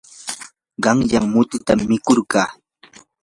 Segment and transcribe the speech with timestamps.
[0.83, 2.49] qanyan mutitam mikurqaa.